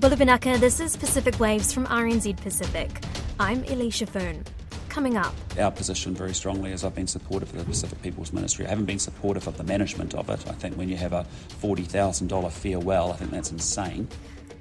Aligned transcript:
Bulavanaka, 0.00 0.60
this 0.60 0.78
is 0.78 0.96
Pacific 0.96 1.40
Waves 1.40 1.72
from 1.72 1.84
RNZ 1.86 2.36
Pacific. 2.36 2.88
I'm 3.40 3.64
Eleisha 3.64 4.08
Foon. 4.08 4.44
Coming 4.88 5.16
up. 5.16 5.34
Our 5.58 5.72
position 5.72 6.14
very 6.14 6.32
strongly 6.34 6.70
is 6.70 6.84
I've 6.84 6.94
been 6.94 7.08
supportive 7.08 7.52
of 7.52 7.58
the 7.58 7.64
Pacific 7.64 8.00
People's 8.00 8.32
Ministry. 8.32 8.64
I 8.64 8.68
haven't 8.68 8.84
been 8.84 9.00
supportive 9.00 9.48
of 9.48 9.56
the 9.56 9.64
management 9.64 10.14
of 10.14 10.30
it. 10.30 10.46
I 10.46 10.52
think 10.52 10.76
when 10.76 10.88
you 10.88 10.96
have 10.96 11.12
a 11.12 11.26
$40,000 11.60 12.52
farewell, 12.52 13.10
I 13.10 13.16
think 13.16 13.32
that's 13.32 13.50
insane. 13.50 14.06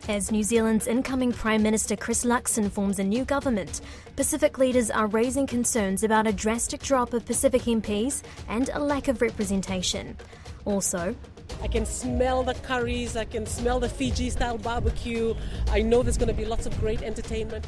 As 0.10 0.32
New 0.32 0.42
Zealand's 0.42 0.88
incoming 0.88 1.32
Prime 1.32 1.62
Minister 1.62 1.96
Chris 1.96 2.26
Luxon 2.26 2.72
forms 2.72 2.98
a 2.98 3.04
new 3.04 3.24
government, 3.24 3.82
Pacific 4.16 4.58
leaders 4.58 4.90
are 4.90 5.06
raising 5.06 5.46
concerns 5.46 6.02
about 6.02 6.26
a 6.26 6.34
drastic 6.34 6.82
drop 6.82 7.14
of 7.14 7.28
Pacific 7.28 7.62
MPs 7.62 8.24
and 8.50 8.72
a 8.74 8.80
lack 8.80 9.08
of 9.08 9.22
representation. 9.22 10.18
Also, 10.66 11.16
I 11.62 11.68
can 11.68 11.86
smell 11.86 12.44
the 12.44 12.54
curries, 12.54 13.16
I 13.18 13.26
can 13.26 13.46
smell 13.46 13.80
the 13.80 13.90
Fiji 13.90 14.30
style 14.30 14.58
barbecue. 14.58 15.36
I 15.70 15.82
know 15.82 16.04
there's 16.04 16.18
going 16.18 16.28
to 16.28 16.34
be 16.34 16.46
lots 16.46 16.66
of 16.66 16.80
great 16.80 17.02
entertainment. 17.02 17.66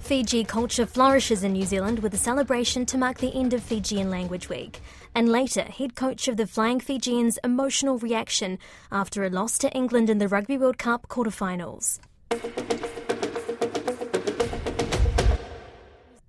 Fiji 0.00 0.44
culture 0.44 0.84
flourishes 0.84 1.42
in 1.42 1.54
New 1.54 1.64
Zealand 1.64 2.00
with 2.00 2.12
a 2.12 2.18
celebration 2.18 2.84
to 2.86 2.98
mark 2.98 3.18
the 3.18 3.34
end 3.34 3.54
of 3.54 3.62
Fijian 3.62 4.10
Language 4.10 4.50
Week. 4.50 4.80
And 5.14 5.30
later, 5.30 5.62
head 5.62 5.96
coach 5.96 6.28
of 6.28 6.36
the 6.36 6.46
Flying 6.46 6.78
Fijians' 6.78 7.38
emotional 7.42 7.98
reaction 7.98 8.58
after 8.92 9.24
a 9.24 9.30
loss 9.30 9.56
to 9.58 9.72
England 9.72 10.10
in 10.10 10.18
the 10.18 10.28
Rugby 10.28 10.58
World 10.58 10.76
Cup 10.76 11.08
quarterfinals. 11.08 12.00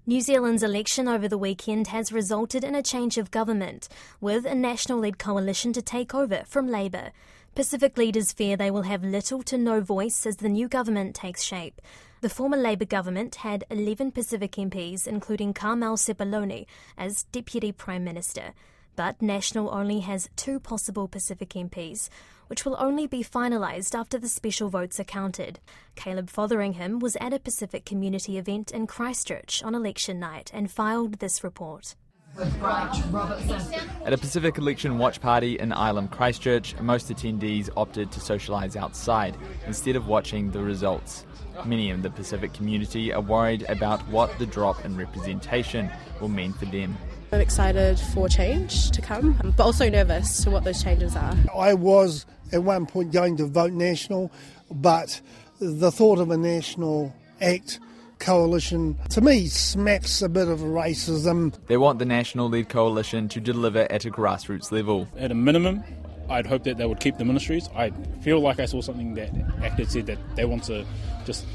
New 0.07 0.21
Zealand's 0.21 0.61
election 0.61 1.07
over 1.07 1.27
the 1.27 1.35
weekend 1.35 1.87
has 1.87 2.11
resulted 2.11 2.63
in 2.63 2.75
a 2.75 2.83
change 2.83 3.17
of 3.17 3.31
government, 3.31 3.89
with 4.21 4.45
a 4.45 4.53
national 4.53 4.99
led 4.99 5.17
coalition 5.17 5.73
to 5.73 5.81
take 5.81 6.13
over 6.13 6.43
from 6.45 6.67
Labour. 6.67 7.11
Pacific 7.55 7.97
leaders 7.97 8.31
fear 8.31 8.55
they 8.55 8.69
will 8.69 8.83
have 8.83 9.03
little 9.03 9.41
to 9.41 9.57
no 9.57 9.81
voice 9.81 10.27
as 10.27 10.35
the 10.35 10.47
new 10.47 10.67
government 10.67 11.15
takes 11.15 11.41
shape. 11.41 11.81
The 12.21 12.29
former 12.29 12.55
Labour 12.55 12.85
government 12.85 13.37
had 13.37 13.63
11 13.71 14.11
Pacific 14.11 14.51
MPs, 14.51 15.07
including 15.07 15.55
Carmel 15.55 15.97
Sepuloni, 15.97 16.67
as 16.99 17.23
Deputy 17.31 17.71
Prime 17.71 18.03
Minister. 18.03 18.53
But 18.95 19.21
National 19.21 19.73
only 19.73 19.99
has 20.01 20.29
two 20.35 20.59
possible 20.59 21.07
Pacific 21.07 21.49
MPs, 21.49 22.09
which 22.47 22.63
will 22.63 22.77
only 22.79 23.07
be 23.07 23.23
finalised 23.23 23.97
after 23.97 24.17
the 24.17 24.29
special 24.29 24.69
votes 24.69 24.99
are 24.99 25.05
counted. 25.05 25.59
Caleb 25.95 26.29
Fotheringham 26.29 26.99
was 26.99 27.17
at 27.17 27.33
a 27.33 27.39
Pacific 27.39 27.85
community 27.85 28.37
event 28.37 28.71
in 28.71 28.87
Christchurch 28.87 29.63
on 29.63 29.75
election 29.75 30.19
night 30.19 30.51
and 30.53 30.71
filed 30.71 31.19
this 31.19 31.43
report. 31.43 31.95
At 32.37 34.11
a 34.11 34.17
Pacific 34.17 34.57
election 34.57 34.97
watch 34.97 35.21
party 35.21 35.57
in 35.57 35.69
Ilam, 35.69 36.11
Christchurch, 36.11 36.77
most 36.81 37.09
attendees 37.09 37.69
opted 37.77 38.11
to 38.11 38.19
socialise 38.19 38.75
outside 38.75 39.37
instead 39.65 39.95
of 39.95 40.07
watching 40.07 40.51
the 40.51 40.61
results. 40.61 41.25
Many 41.63 41.91
in 41.91 42.01
the 42.01 42.09
Pacific 42.09 42.51
community 42.53 43.13
are 43.13 43.21
worried 43.21 43.63
about 43.69 44.05
what 44.09 44.37
the 44.37 44.45
drop 44.45 44.83
in 44.83 44.97
representation 44.97 45.89
will 46.19 46.27
mean 46.27 46.51
for 46.51 46.65
them. 46.65 46.97
I'm 47.31 47.41
excited 47.41 47.99
for 47.99 48.29
change 48.29 48.91
to 48.91 49.01
come, 49.01 49.37
um, 49.43 49.53
but 49.57 49.63
also 49.63 49.89
nervous 49.89 50.43
to 50.43 50.51
what 50.51 50.63
those 50.63 50.81
changes 50.81 51.15
are. 51.15 51.35
I 51.55 51.73
was 51.73 52.25
at 52.53 52.63
one 52.63 52.85
point 52.85 53.11
going 53.11 53.37
to 53.37 53.45
vote 53.45 53.73
national, 53.73 54.31
but 54.71 55.19
the 55.59 55.91
thought 55.91 56.19
of 56.19 56.31
a 56.31 56.37
national 56.37 57.13
act 57.41 57.79
coalition 58.19 58.97
to 59.09 59.21
me 59.21 59.47
smacks 59.47 60.21
a 60.21 60.29
bit 60.29 60.47
of 60.47 60.59
racism. 60.59 61.53
They 61.67 61.77
want 61.77 61.99
the 61.99 62.05
national 62.05 62.49
led 62.49 62.69
coalition 62.69 63.27
to 63.29 63.39
deliver 63.39 63.91
at 63.91 64.05
a 64.05 64.11
grassroots 64.11 64.71
level. 64.71 65.07
At 65.17 65.31
a 65.31 65.35
minimum, 65.35 65.83
I'd 66.29 66.45
hope 66.45 66.63
that 66.63 66.77
they 66.77 66.85
would 66.85 66.99
keep 66.99 67.17
the 67.17 67.25
ministries. 67.25 67.69
I 67.75 67.91
feel 68.21 68.39
like 68.39 68.59
I 68.59 68.65
saw 68.65 68.81
something 68.81 69.13
that 69.15 69.29
ACTA 69.61 69.85
said 69.87 70.05
that 70.07 70.17
they 70.35 70.45
want 70.45 70.63
to 70.65 70.85
just 71.25 71.45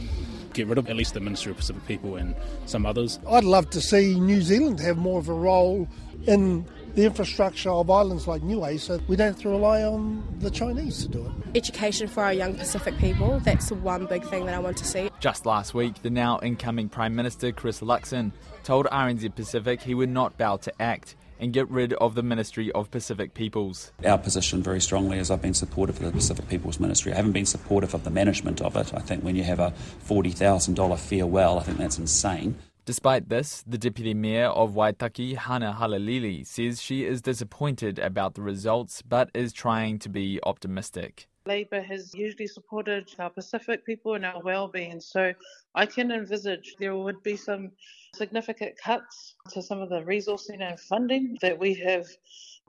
get 0.52 0.66
rid 0.66 0.78
of 0.78 0.88
at 0.88 0.96
least 0.96 1.14
the 1.14 1.20
Ministry 1.20 1.52
of 1.52 1.58
Pacific 1.58 1.86
People 1.86 2.16
and 2.16 2.34
some 2.66 2.86
others. 2.86 3.18
I'd 3.28 3.44
love 3.44 3.70
to 3.70 3.80
see 3.80 4.18
New 4.18 4.42
Zealand 4.42 4.80
have 4.80 4.96
more 4.96 5.18
of 5.18 5.28
a 5.28 5.34
role 5.34 5.88
in 6.26 6.64
the 6.94 7.04
infrastructure 7.04 7.70
of 7.70 7.88
islands 7.88 8.26
like 8.26 8.42
Niue 8.42 8.78
so 8.78 9.00
we 9.08 9.16
don't 9.16 9.28
have 9.34 9.42
to 9.42 9.48
rely 9.48 9.82
on 9.82 10.24
the 10.40 10.50
Chinese 10.50 11.02
to 11.04 11.08
do 11.08 11.26
it. 11.26 11.56
Education 11.56 12.08
for 12.08 12.24
our 12.24 12.32
young 12.32 12.54
Pacific 12.54 12.96
people, 12.98 13.38
that's 13.40 13.68
the 13.68 13.76
one 13.76 14.06
big 14.06 14.24
thing 14.24 14.46
that 14.46 14.54
I 14.54 14.58
want 14.58 14.76
to 14.78 14.84
see. 14.84 15.10
Just 15.20 15.46
last 15.46 15.72
week, 15.72 16.02
the 16.02 16.10
now 16.10 16.40
incoming 16.42 16.88
Prime 16.88 17.14
Minister 17.14 17.52
Chris 17.52 17.80
Luxon 17.80 18.32
told 18.64 18.86
RNZ 18.86 19.34
Pacific 19.34 19.80
he 19.80 19.94
would 19.94 20.08
not 20.08 20.36
bow 20.36 20.56
to 20.58 20.82
ACT 20.82 21.14
and 21.40 21.52
get 21.52 21.68
rid 21.70 21.94
of 21.94 22.14
the 22.14 22.22
Ministry 22.22 22.70
of 22.72 22.90
Pacific 22.90 23.34
Peoples. 23.34 23.92
Our 24.04 24.18
position 24.18 24.62
very 24.62 24.80
strongly 24.80 25.18
is 25.18 25.30
I've 25.30 25.42
been 25.42 25.54
supportive 25.54 25.96
of 25.96 26.04
the 26.04 26.12
Pacific 26.12 26.48
People's 26.48 26.78
Ministry. 26.78 27.12
I 27.12 27.16
haven't 27.16 27.32
been 27.32 27.46
supportive 27.46 27.94
of 27.94 28.04
the 28.04 28.10
management 28.10 28.60
of 28.60 28.76
it. 28.76 28.92
I 28.94 29.00
think 29.00 29.24
when 29.24 29.36
you 29.36 29.44
have 29.44 29.58
a 29.58 29.72
$40,000 30.06 30.98
farewell, 30.98 31.58
I 31.58 31.62
think 31.62 31.78
that's 31.78 31.98
insane. 31.98 32.56
Despite 32.84 33.28
this, 33.28 33.62
the 33.66 33.78
Deputy 33.78 34.14
Mayor 34.14 34.48
of 34.48 34.74
Waitaki, 34.74 35.36
Hana 35.36 35.76
Halalele, 35.78 36.46
says 36.46 36.82
she 36.82 37.04
is 37.04 37.22
disappointed 37.22 37.98
about 37.98 38.34
the 38.34 38.42
results 38.42 39.02
but 39.02 39.30
is 39.32 39.52
trying 39.52 39.98
to 40.00 40.08
be 40.08 40.40
optimistic. 40.44 41.28
Labour 41.46 41.80
has 41.80 42.14
usually 42.14 42.46
supported 42.46 43.08
our 43.18 43.30
Pacific 43.30 43.84
people 43.84 44.14
and 44.14 44.24
our 44.24 44.42
well-being, 44.42 45.00
so 45.00 45.32
I 45.74 45.86
can 45.86 46.10
envisage 46.12 46.74
there 46.78 46.96
would 46.96 47.22
be 47.22 47.36
some 47.36 47.70
significant 48.14 48.76
cuts 48.76 49.36
to 49.50 49.62
some 49.62 49.80
of 49.80 49.88
the 49.88 50.02
resourcing 50.02 50.60
and 50.60 50.78
funding 50.78 51.38
that 51.40 51.58
we 51.58 51.74
have 51.74 52.06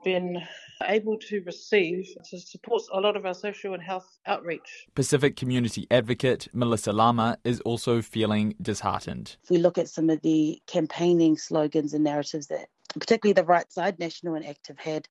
been 0.04 0.42
able 0.82 1.16
to 1.16 1.42
receive 1.42 2.08
to 2.28 2.40
support 2.40 2.82
a 2.92 3.00
lot 3.00 3.16
of 3.16 3.24
our 3.24 3.34
social 3.34 3.74
and 3.74 3.82
health 3.82 4.18
outreach. 4.26 4.86
Pacific 4.94 5.36
community 5.36 5.86
advocate 5.90 6.48
Melissa 6.52 6.92
Lama 6.92 7.38
is 7.44 7.60
also 7.60 8.02
feeling 8.02 8.54
disheartened. 8.60 9.36
If 9.44 9.50
we 9.50 9.58
look 9.58 9.78
at 9.78 9.88
some 9.88 10.10
of 10.10 10.20
the 10.22 10.60
campaigning 10.66 11.36
slogans 11.36 11.94
and 11.94 12.02
narratives 12.02 12.48
that 12.48 12.68
particularly 12.98 13.34
the 13.34 13.44
right 13.44 13.70
side, 13.70 13.98
National 13.98 14.34
and 14.34 14.44
Active, 14.44 14.78
had 14.78 15.08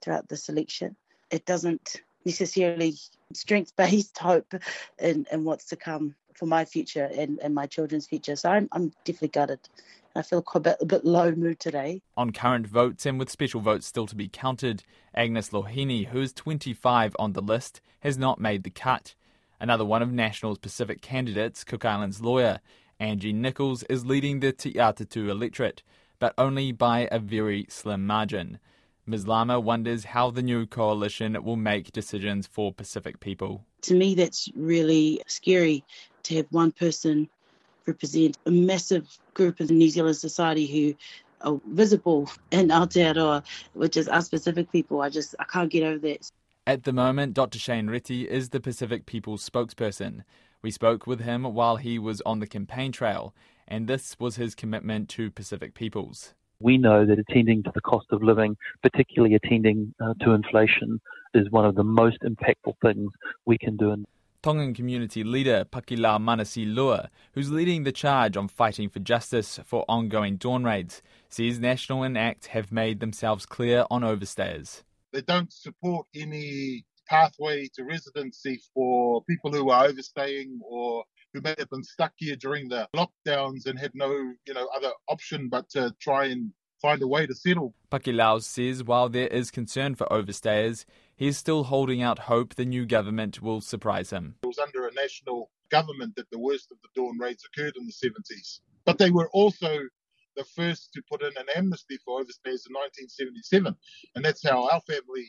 throughout 0.00 0.28
this 0.28 0.48
election, 0.48 0.96
it 1.30 1.44
doesn't 1.44 2.00
necessarily 2.24 2.94
strength 3.32 3.74
based 3.76 4.18
hope 4.18 4.54
in, 4.98 5.26
in 5.30 5.44
what's 5.44 5.66
to 5.66 5.76
come 5.76 6.14
for 6.34 6.46
my 6.46 6.64
future 6.64 7.10
and, 7.16 7.38
and 7.40 7.54
my 7.54 7.66
children's 7.66 8.06
future. 8.06 8.36
So 8.36 8.50
I'm, 8.50 8.68
I'm 8.72 8.92
definitely 9.04 9.28
gutted. 9.28 9.60
I 10.16 10.22
feel 10.22 10.42
quite 10.42 10.60
a 10.60 10.70
bit, 10.70 10.76
a 10.80 10.86
bit 10.86 11.04
low 11.04 11.32
mood 11.32 11.60
today. 11.60 12.02
On 12.16 12.32
current 12.32 12.66
votes 12.66 13.06
and 13.06 13.18
with 13.18 13.30
special 13.30 13.60
votes 13.60 13.86
still 13.86 14.06
to 14.06 14.16
be 14.16 14.28
counted, 14.28 14.82
Agnes 15.14 15.50
Loheni, 15.50 16.06
who 16.06 16.20
is 16.20 16.32
25 16.32 17.14
on 17.18 17.32
the 17.32 17.42
list, 17.42 17.80
has 18.00 18.18
not 18.18 18.40
made 18.40 18.64
the 18.64 18.70
cut. 18.70 19.14
Another 19.60 19.84
one 19.84 20.02
of 20.02 20.10
National's 20.10 20.58
Pacific 20.58 21.00
candidates, 21.02 21.62
Cook 21.62 21.84
Islands 21.84 22.20
lawyer 22.20 22.60
Angee 22.98 23.32
Nicholas, 23.32 23.84
is 23.84 24.04
leading 24.04 24.40
the 24.40 24.52
Te 24.52 24.72
Atatu 24.72 25.28
electorate, 25.28 25.82
but 26.18 26.34
only 26.36 26.72
by 26.72 27.08
a 27.12 27.18
very 27.18 27.66
slim 27.68 28.06
margin. 28.06 28.58
Ms. 29.06 29.26
Lama 29.26 29.58
wonders 29.58 30.04
how 30.04 30.30
the 30.30 30.42
new 30.42 30.66
coalition 30.66 31.42
will 31.42 31.56
make 31.56 31.92
decisions 31.92 32.46
for 32.46 32.72
Pacific 32.72 33.20
people. 33.20 33.64
To 33.82 33.94
me, 33.94 34.14
that's 34.14 34.48
really 34.54 35.22
scary 35.26 35.84
to 36.24 36.36
have 36.36 36.46
one 36.50 36.72
person 36.72 37.28
represent 37.86 38.38
a 38.46 38.50
massive 38.50 39.18
group 39.34 39.60
of 39.60 39.70
New 39.70 39.88
Zealand 39.88 40.16
society 40.16 40.66
who 40.66 40.94
are 41.40 41.60
visible 41.66 42.30
in 42.50 42.68
Aotearoa, 42.68 43.42
which 43.74 43.96
is 43.96 44.08
us 44.08 44.28
Pacific 44.28 44.70
people. 44.70 45.00
I 45.00 45.08
just, 45.08 45.34
I 45.38 45.44
can't 45.44 45.70
get 45.70 45.82
over 45.82 45.98
that. 46.08 46.30
At 46.66 46.84
the 46.84 46.92
moment, 46.92 47.34
Dr. 47.34 47.58
Shane 47.58 47.88
Reti 47.88 48.26
is 48.26 48.50
the 48.50 48.60
Pacific 48.60 49.06
People's 49.06 49.48
spokesperson. 49.48 50.22
We 50.62 50.70
spoke 50.70 51.06
with 51.06 51.20
him 51.20 51.44
while 51.44 51.76
he 51.76 51.98
was 51.98 52.20
on 52.26 52.40
the 52.40 52.46
campaign 52.46 52.92
trail, 52.92 53.34
and 53.66 53.88
this 53.88 54.16
was 54.20 54.36
his 54.36 54.54
commitment 54.54 55.08
to 55.10 55.30
Pacific 55.30 55.74
peoples. 55.74 56.34
We 56.60 56.76
know 56.78 57.06
that 57.06 57.18
attending 57.18 57.62
to 57.64 57.72
the 57.74 57.80
cost 57.80 58.06
of 58.10 58.22
living, 58.22 58.56
particularly 58.82 59.34
attending 59.34 59.94
uh, 60.00 60.14
to 60.20 60.32
inflation, 60.32 61.00
is 61.34 61.50
one 61.50 61.64
of 61.64 61.74
the 61.74 61.84
most 61.84 62.18
impactful 62.22 62.74
things 62.82 63.10
we 63.46 63.56
can 63.56 63.76
do. 63.76 64.04
Tongan 64.42 64.72
community 64.72 65.22
leader 65.22 65.66
Pakilau 65.70 66.18
Manase 66.18 66.64
Lua, 66.74 67.10
who's 67.32 67.50
leading 67.50 67.84
the 67.84 67.92
charge 67.92 68.36
on 68.38 68.48
fighting 68.48 68.88
for 68.88 68.98
justice 68.98 69.60
for 69.64 69.84
ongoing 69.86 70.36
dawn 70.36 70.64
raids, 70.64 71.02
says 71.28 71.58
National 71.58 72.02
and 72.02 72.16
ACT 72.16 72.46
have 72.48 72.72
made 72.72 73.00
themselves 73.00 73.44
clear 73.44 73.84
on 73.90 74.02
overstayers. 74.02 74.82
They 75.12 75.20
don't 75.20 75.52
support 75.52 76.06
any 76.14 76.84
pathway 77.06 77.68
to 77.74 77.84
residency 77.84 78.62
for 78.72 79.22
people 79.24 79.52
who 79.52 79.68
are 79.70 79.84
overstaying 79.84 80.60
or 80.64 81.04
who 81.32 81.40
may 81.40 81.54
have 81.58 81.70
been 81.70 81.84
stuck 81.84 82.12
here 82.16 82.36
during 82.36 82.68
the 82.68 82.88
lockdowns 82.94 83.66
and 83.66 83.78
had 83.78 83.92
no, 83.94 84.10
you 84.46 84.54
know, 84.54 84.68
other 84.76 84.90
option 85.08 85.48
but 85.48 85.68
to 85.70 85.94
try 86.00 86.26
and 86.26 86.52
find 86.80 87.02
a 87.02 87.06
way 87.06 87.26
to 87.26 87.34
settle. 87.34 87.74
Pakilau 87.90 88.42
says 88.42 88.82
while 88.82 89.08
there 89.08 89.28
is 89.28 89.50
concern 89.50 89.94
for 89.94 90.06
overstayers, 90.06 90.84
he 91.14 91.26
is 91.28 91.36
still 91.36 91.64
holding 91.64 92.02
out 92.02 92.20
hope 92.20 92.54
the 92.54 92.64
new 92.64 92.86
government 92.86 93.42
will 93.42 93.60
surprise 93.60 94.10
him. 94.10 94.36
It 94.42 94.46
was 94.46 94.58
under 94.58 94.86
a 94.86 94.92
national 94.94 95.50
government 95.70 96.16
that 96.16 96.30
the 96.30 96.38
worst 96.38 96.72
of 96.72 96.78
the 96.82 96.88
dawn 96.94 97.18
raids 97.18 97.44
occurred 97.44 97.74
in 97.76 97.86
the 97.86 97.92
70s. 97.92 98.60
But 98.84 98.98
they 98.98 99.10
were 99.10 99.28
also 99.30 99.78
the 100.36 100.44
first 100.44 100.92
to 100.94 101.02
put 101.10 101.22
in 101.22 101.32
an 101.36 101.46
amnesty 101.54 101.98
for 102.04 102.18
overstayers 102.18 102.66
in 102.66 102.74
1977. 102.74 103.74
And 104.14 104.24
that's 104.24 104.46
how 104.46 104.68
our 104.68 104.80
family 104.80 105.26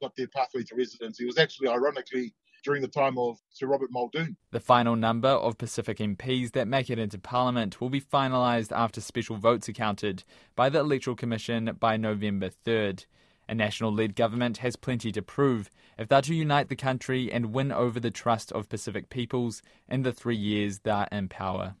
got 0.00 0.14
their 0.16 0.28
pathway 0.28 0.62
to 0.64 0.74
residency. 0.76 1.24
It 1.24 1.26
was 1.26 1.38
actually, 1.38 1.68
ironically, 1.68 2.34
during 2.62 2.82
the 2.82 2.88
time 2.88 3.18
of 3.18 3.38
Sir 3.50 3.66
Robert 3.66 3.90
Muldoon. 3.90 4.36
The 4.50 4.60
final 4.60 4.96
number 4.96 5.28
of 5.28 5.58
Pacific 5.58 5.98
MPs 5.98 6.52
that 6.52 6.68
make 6.68 6.90
it 6.90 6.98
into 6.98 7.18
Parliament 7.18 7.80
will 7.80 7.90
be 7.90 8.00
finalised 8.00 8.72
after 8.72 9.00
special 9.00 9.36
votes 9.36 9.68
are 9.68 9.72
counted 9.72 10.24
by 10.54 10.68
the 10.68 10.80
Electoral 10.80 11.16
Commission 11.16 11.76
by 11.78 11.96
November 11.96 12.50
3rd. 12.64 13.06
A 13.48 13.54
national 13.54 13.92
led 13.92 14.14
government 14.14 14.58
has 14.58 14.76
plenty 14.76 15.12
to 15.12 15.22
prove 15.22 15.70
if 15.98 16.08
they're 16.08 16.22
to 16.22 16.34
unite 16.34 16.68
the 16.68 16.76
country 16.76 17.30
and 17.30 17.52
win 17.52 17.70
over 17.70 18.00
the 18.00 18.10
trust 18.10 18.52
of 18.52 18.68
Pacific 18.68 19.10
peoples 19.10 19.62
in 19.88 20.02
the 20.02 20.12
three 20.12 20.36
years 20.36 20.80
they're 20.80 21.08
in 21.12 21.28
power. 21.28 21.74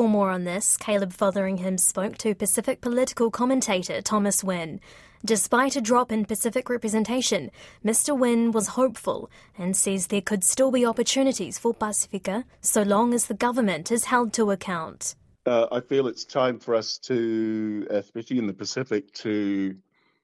For 0.00 0.08
more 0.08 0.30
on 0.30 0.44
this, 0.44 0.78
Caleb 0.78 1.12
Fotheringham 1.12 1.76
spoke 1.76 2.16
to 2.16 2.34
Pacific 2.34 2.80
political 2.80 3.30
commentator 3.30 4.00
Thomas 4.00 4.42
Wynn. 4.42 4.80
Despite 5.26 5.76
a 5.76 5.82
drop 5.82 6.10
in 6.10 6.24
Pacific 6.24 6.70
representation, 6.70 7.50
Mr. 7.84 8.18
Wynn 8.18 8.50
was 8.50 8.68
hopeful 8.68 9.30
and 9.58 9.76
says 9.76 10.06
there 10.06 10.22
could 10.22 10.42
still 10.42 10.70
be 10.70 10.86
opportunities 10.86 11.58
for 11.58 11.74
Pacifica 11.74 12.46
so 12.62 12.80
long 12.80 13.12
as 13.12 13.26
the 13.26 13.34
government 13.34 13.92
is 13.92 14.04
held 14.04 14.32
to 14.32 14.52
account. 14.52 15.16
Uh, 15.44 15.66
I 15.70 15.80
feel 15.80 16.06
it's 16.06 16.24
time 16.24 16.58
for 16.58 16.74
us 16.74 16.96
to, 17.00 17.86
especially 17.90 18.38
in 18.38 18.46
the 18.46 18.54
Pacific, 18.54 19.12
to 19.16 19.76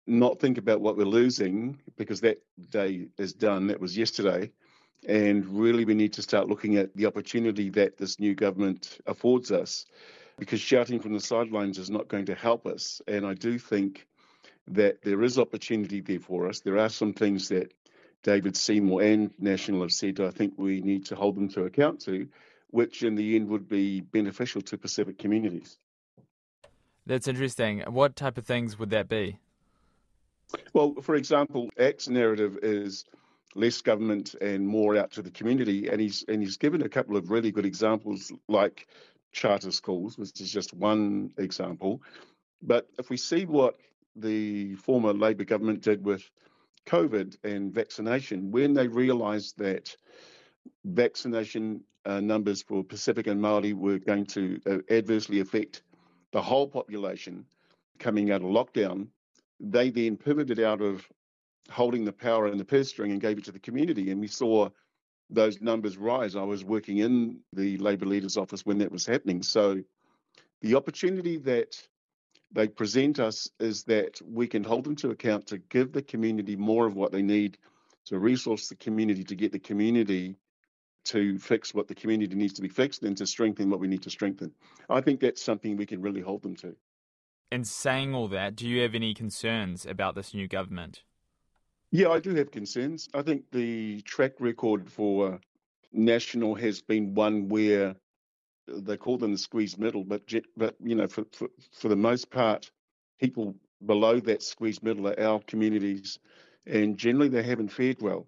not 0.07 0.41
think 0.41 0.57
about 0.57 0.81
what 0.81 0.97
we're 0.97 1.05
losing 1.05 1.79
because 1.99 2.23
that 2.23 2.39
day 2.71 3.09
is 3.19 3.35
done. 3.35 3.67
That 3.67 3.79
was 3.79 3.95
yesterday. 3.95 4.51
And 5.07 5.47
really, 5.47 5.85
we 5.85 5.95
need 5.95 6.15
to 6.15 6.23
start 6.23 6.49
looking 6.49 6.77
at 6.77 6.95
the 6.97 7.07
opportunity 7.07 7.71
that 7.71 7.97
this 7.97 8.19
new 8.19 8.35
government 8.35 8.99
affords 9.07 9.53
us 9.53 9.87
because 10.39 10.61
shouting 10.61 11.01
from 11.01 11.15
the 11.15 11.21
sidelines 11.21 11.79
is 11.79 11.89
not 11.89 12.09
going 12.09 12.27
to 12.27 12.35
help 12.35 12.67
us. 12.67 13.01
And 13.07 13.25
I 13.25 13.35
do 13.35 13.59
think 13.59 14.07
that 14.69 15.03
there 15.03 15.23
is 15.23 15.39
opportunity 15.39 16.01
there 16.01 16.21
for 16.21 16.49
us. 16.49 16.61
There 16.61 16.79
are 16.79 16.89
some 16.89 17.13
things 17.13 17.49
that 17.49 17.73
David 18.25 18.57
Seymour 18.57 19.03
and 19.03 19.31
National 19.39 19.83
have 19.83 19.93
said 19.93 20.19
I 20.21 20.31
think 20.31 20.55
we 20.57 20.81
need 20.81 21.07
to 21.07 21.15
hold 21.15 21.37
them 21.37 21.49
to 21.51 21.65
account 21.65 22.01
to 22.01 22.29
which 22.71 23.03
in 23.03 23.15
the 23.15 23.37
end 23.37 23.49
would 23.49 23.69
be 23.69 24.01
beneficial 24.01 24.61
to 24.61 24.77
Pacific 24.77 25.19
communities. 25.19 25.79
That's 27.07 27.29
interesting. 27.29 27.81
What 27.87 28.17
type 28.17 28.37
of 28.37 28.45
things 28.45 28.79
would 28.79 28.91
that 28.91 29.09
be? 29.09 29.39
Well, 30.73 30.95
for 31.03 31.15
example, 31.15 31.71
ACT's 31.79 32.09
narrative 32.09 32.59
is 32.63 33.05
less 33.57 33.81
government 33.81 34.35
and 34.41 34.67
more 34.67 34.97
out 34.97 35.11
to 35.13 35.23
the 35.23 35.31
community, 35.31 35.89
and 35.89 36.01
he's 36.01 36.25
and 36.29 36.43
he's 36.43 36.57
given 36.57 36.83
a 36.83 36.89
couple 36.89 37.17
of 37.17 37.31
really 37.31 37.51
good 37.51 37.67
examples, 37.67 38.33
like 38.49 38.89
charter 39.33 39.71
schools, 39.71 40.19
which 40.19 40.41
is 40.41 40.53
just 40.53 40.75
one 40.75 41.31
example. 41.39 42.03
But 42.63 42.89
if 42.99 43.11
we 43.11 43.17
see 43.17 43.45
what 43.45 43.77
the 44.15 44.75
former 44.77 45.13
Labor 45.13 45.45
government 45.45 45.83
did 45.83 46.05
with 46.05 46.31
COVID 46.87 47.37
and 47.45 47.73
vaccination, 47.73 48.51
when 48.51 48.73
they 48.75 48.89
realised 48.89 49.59
that 49.59 49.95
vaccination 50.85 51.83
uh, 52.07 52.21
numbers 52.21 52.63
for 52.63 52.85
Pacific 52.85 53.27
and 53.27 53.41
Maori 53.41 53.73
were 53.73 53.99
going 53.99 54.27
to 54.27 54.61
uh, 54.67 54.79
adversely 54.91 55.41
affect 55.41 55.83
the 56.33 56.41
whole 56.41 56.67
population 56.67 57.45
coming 57.99 58.31
out 58.31 58.43
of 58.43 58.49
lockdown, 58.49 59.09
they 59.61 59.91
then 59.91 60.17
pivoted 60.17 60.61
out 60.61 60.81
of 60.81 61.07
holding 61.71 62.05
the 62.05 62.13
power 62.13 62.47
and 62.47 62.59
the 62.59 62.65
purse 62.65 62.89
string 62.89 63.13
and 63.13 63.21
gave 63.21 63.39
it 63.39 63.45
to 63.45 63.53
the 63.53 63.59
community. 63.59 64.11
And 64.11 64.21
we 64.21 64.29
saw 64.29 64.69
those 65.31 65.61
numbers 65.61 65.97
rise. 65.97 66.37
I 66.37 66.43
was 66.43 66.65
working 66.65 66.99
in 66.99 67.41
the 67.53 67.79
Labour 67.79 68.07
leader's 68.07 68.37
office 68.37 68.65
when 68.65 68.79
that 68.79 68.93
was 68.93 69.07
happening. 69.07 69.43
So 69.43 69.83
the 70.61 70.77
opportunity 70.77 71.39
that 71.39 71.77
they 72.53 72.69
present 72.69 73.19
us 73.19 73.51
is 73.59 73.85
that 73.85 74.21
we 74.25 74.47
can 74.47 74.63
hold 74.63 74.85
them 74.85 74.97
to 74.97 75.11
account 75.11 75.49
to 75.49 75.59
give 75.59 75.93
the 75.93 76.03
community 76.03 76.57
more 76.57 76.87
of 76.87 76.95
what 76.95 77.13
they 77.13 77.23
need 77.23 77.59
to 78.07 78.19
resource 78.19 78.69
the 78.69 78.77
community 78.77 79.25
to 79.25 79.35
get 79.35 79.53
the 79.53 79.59
community 79.59 80.37
to 81.07 81.39
fix 81.39 81.73
what 81.73 81.89
the 81.89 81.95
community 81.95 82.35
needs 82.35 82.55
to 82.55 82.63
be 82.63 82.69
fixed 82.69 83.03
and 83.03 83.17
to 83.17 83.27
strengthen 83.27 83.71
what 83.71 83.81
we 83.81 83.89
need 83.89 84.03
to 84.03 84.11
strengthen. 84.11 84.53
I 84.89 85.01
think 85.01 85.21
that's 85.21 85.43
something 85.43 85.77
we 85.77 85.87
can 85.87 86.03
really 86.03 86.21
hold 86.21 86.43
them 86.43 86.57
to. 86.57 86.77
And 87.51 87.67
saying 87.67 88.15
all 88.15 88.29
that, 88.29 88.57
do 88.57 88.69
you 88.69 88.83
have 88.83 88.95
any 88.95 89.15
concerns 89.15 89.87
about 89.87 90.17
this 90.17 90.35
new 90.35 90.49
government? 90.49 91.03
Yeah, 91.97 92.11
I 92.11 92.21
do 92.21 92.35
have 92.35 92.51
concerns. 92.51 93.09
I 93.15 93.23
think 93.23 93.51
the 93.53 94.03
track 94.03 94.33
record 94.39 94.93
for 94.93 95.41
National 95.95 96.55
has 96.55 96.83
been 96.83 97.15
one 97.15 97.49
where 97.49 97.97
they 98.69 98.99
call 98.99 99.17
them 99.17 99.33
the 99.33 99.39
squeeze 99.39 99.79
middle, 99.79 100.05
but 100.05 100.21
but 100.59 100.75
you 100.85 100.95
know, 100.95 101.09
for, 101.09 101.25
for, 101.33 101.49
for 101.73 101.89
the 101.89 101.97
most 101.97 102.31
part, 102.31 102.71
people 103.19 103.55
below 103.87 104.21
that 104.21 104.43
squeeze 104.43 104.83
middle 104.83 105.09
are 105.09 105.19
our 105.19 105.41
communities, 105.47 106.19
and 106.67 106.99
generally 106.99 107.31
they 107.31 107.43
haven't 107.43 107.73
fared 107.73 108.03
well. 108.03 108.27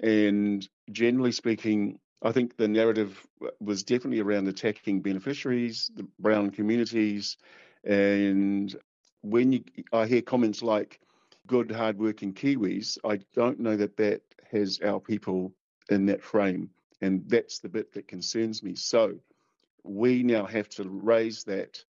And 0.00 0.64
generally 0.92 1.32
speaking, 1.32 1.98
I 2.22 2.30
think 2.30 2.56
the 2.56 2.68
narrative 2.68 3.26
was 3.58 3.82
definitely 3.82 4.20
around 4.20 4.46
attacking 4.46 5.00
beneficiaries, 5.00 5.90
the 5.92 6.06
brown 6.20 6.52
communities, 6.52 7.36
and 7.82 8.76
when 9.22 9.50
you, 9.50 9.64
I 9.92 10.06
hear 10.06 10.22
comments 10.22 10.62
like 10.62 11.00
"good, 11.48 11.72
hardworking 11.72 12.32
Kiwis," 12.34 12.98
I 13.04 13.16
don't 13.34 13.58
know 13.58 13.76
that 13.76 13.96
that 13.96 14.22
has 14.52 14.78
our 14.80 15.00
people 15.00 15.52
in 15.90 16.06
that 16.06 16.22
frame, 16.22 16.70
and 17.00 17.28
that's 17.28 17.58
the 17.58 17.68
bit 17.68 17.92
that 17.94 18.06
concerns 18.06 18.62
me. 18.62 18.76
So 18.76 19.18
we 19.82 20.22
now 20.22 20.46
have 20.46 20.68
to 20.68 20.88
raise 20.88 21.42
that, 21.44 21.84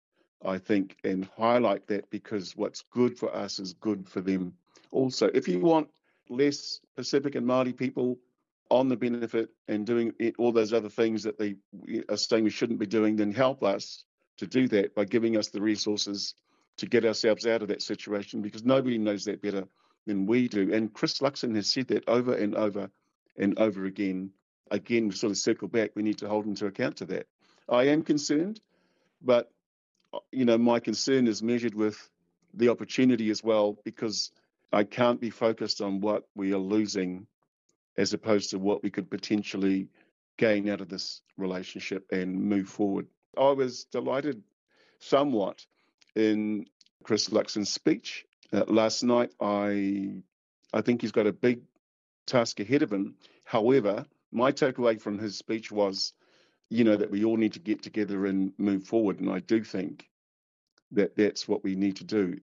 I 0.44 0.58
think, 0.58 0.96
and 1.02 1.24
highlight 1.36 1.88
that 1.88 2.08
because 2.10 2.56
what's 2.56 2.82
good 2.92 3.18
for 3.18 3.34
us 3.34 3.58
is 3.58 3.72
good 3.72 4.08
for 4.08 4.20
them. 4.20 4.54
Also, 4.92 5.26
if 5.34 5.48
you 5.48 5.58
want 5.60 5.88
less 6.28 6.80
Pacific 6.94 7.34
and 7.34 7.46
Māori 7.46 7.76
people 7.76 8.18
on 8.70 8.88
the 8.88 8.96
benefit 8.96 9.50
and 9.68 9.86
doing 9.86 10.12
it, 10.18 10.34
all 10.38 10.52
those 10.52 10.72
other 10.72 10.88
things 10.88 11.22
that 11.22 11.38
they 11.38 11.56
are 12.08 12.16
saying 12.16 12.44
we 12.44 12.50
shouldn't 12.50 12.78
be 12.78 12.86
doing, 12.86 13.16
then 13.16 13.32
help 13.32 13.62
us 13.62 14.04
to 14.38 14.46
do 14.46 14.68
that 14.68 14.94
by 14.94 15.04
giving 15.04 15.36
us 15.36 15.48
the 15.48 15.60
resources 15.60 16.34
to 16.78 16.86
get 16.86 17.04
ourselves 17.04 17.46
out 17.46 17.62
of 17.62 17.68
that 17.68 17.82
situation 17.82 18.42
because 18.42 18.64
nobody 18.64 18.98
knows 18.98 19.24
that 19.24 19.42
better 19.42 19.64
than 20.06 20.26
we 20.26 20.48
do. 20.48 20.72
And 20.72 20.92
Chris 20.92 21.18
Luxon 21.18 21.54
has 21.56 21.70
said 21.70 21.88
that 21.88 22.08
over 22.08 22.34
and 22.34 22.54
over 22.54 22.90
and 23.36 23.58
over 23.58 23.84
again. 23.84 24.30
Again, 24.70 25.08
we 25.08 25.14
sort 25.14 25.30
of 25.30 25.38
circle 25.38 25.68
back, 25.68 25.90
we 25.94 26.02
need 26.02 26.18
to 26.18 26.28
hold 26.28 26.46
him 26.46 26.54
to 26.56 26.66
account 26.66 26.96
to 26.96 27.06
that. 27.06 27.26
I 27.68 27.84
am 27.84 28.02
concerned, 28.02 28.60
but 29.22 29.50
uh, 30.12 30.18
you 30.32 30.44
know, 30.44 30.58
my 30.58 30.80
concern 30.80 31.26
is 31.26 31.42
measured 31.42 31.74
with 31.74 31.96
the 32.54 32.68
opportunity 32.68 33.30
as 33.30 33.42
well 33.42 33.76
because 33.84 34.30
I 34.72 34.84
can't 34.84 35.20
be 35.20 35.30
focused 35.30 35.80
on 35.80 36.00
what 36.00 36.24
we 36.34 36.52
are 36.52 36.58
losing 36.58 37.26
as 37.96 38.12
opposed 38.12 38.50
to 38.50 38.58
what 38.58 38.82
we 38.82 38.90
could 38.90 39.10
potentially 39.10 39.88
gain 40.36 40.68
out 40.68 40.80
of 40.80 40.88
this 40.88 41.22
relationship 41.36 42.06
and 42.12 42.34
move 42.34 42.68
forward. 42.68 43.06
I 43.38 43.50
was 43.52 43.84
delighted 43.84 44.42
somewhat 44.98 45.64
in 46.16 46.66
Chris 47.04 47.28
Luxon's 47.28 47.72
speech 47.72 48.26
uh, 48.52 48.64
last 48.66 49.04
night. 49.04 49.30
I 49.40 50.22
I 50.72 50.80
think 50.80 51.00
he's 51.00 51.12
got 51.12 51.26
a 51.26 51.32
big 51.32 51.60
task 52.26 52.58
ahead 52.58 52.82
of 52.82 52.92
him. 52.92 53.14
However, 53.44 54.04
my 54.32 54.50
takeaway 54.50 55.00
from 55.00 55.18
his 55.18 55.38
speech 55.38 55.70
was, 55.70 56.12
you 56.68 56.82
know, 56.82 56.96
that 56.96 57.10
we 57.10 57.24
all 57.24 57.36
need 57.36 57.52
to 57.52 57.60
get 57.60 57.82
together 57.82 58.26
and 58.26 58.52
move 58.58 58.84
forward, 58.84 59.20
and 59.20 59.30
I 59.30 59.38
do 59.40 59.62
think 59.62 60.08
that 60.92 61.16
that's 61.16 61.46
what 61.46 61.62
we 61.62 61.76
need 61.76 61.96
to 61.96 62.04
do. 62.04 62.38